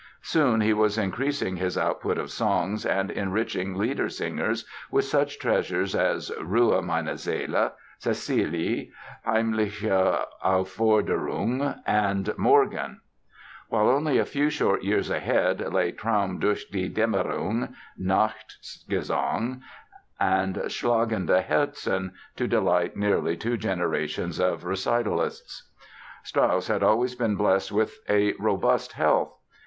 Soon 0.23 0.61
he 0.61 0.73
was 0.73 0.97
increasing 0.97 1.57
his 1.57 1.77
output 1.77 2.17
of 2.17 2.31
songs 2.31 2.87
and 2.87 3.11
enriching 3.11 3.75
Liedersingers 3.75 4.65
with 4.89 5.05
such 5.05 5.37
treasures 5.37 5.93
as 5.95 6.31
"Ruhe, 6.41 6.81
meine 6.83 7.15
Seele", 7.19 7.73
"Caecilie", 8.03 8.89
"Heimliche 9.27 10.25
Aufforderung" 10.43 11.83
and 11.85 12.35
"Morgen"; 12.35 13.01
while 13.69 13.87
only 13.89 14.17
a 14.17 14.25
few 14.25 14.49
short 14.49 14.83
years 14.83 15.11
ahead 15.11 15.71
lay 15.71 15.91
"Traum 15.91 16.39
durch 16.39 16.71
die 16.71 16.89
Dämmerung", 16.89 17.75
"Nachtgesang" 18.01 19.61
and 20.19 20.55
"Schlagende 20.67 21.43
Herzen", 21.45 22.13
to 22.37 22.47
delight 22.47 22.97
nearly 22.97 23.37
two 23.37 23.55
generations 23.55 24.39
of 24.39 24.63
recitalists. 24.63 25.69
Strauss 26.23 26.65
had 26.69 26.81
always 26.81 27.13
been 27.13 27.35
blessed 27.35 27.71
with 27.71 27.99
a 28.09 28.33
robust 28.39 28.93
health. 28.93 29.37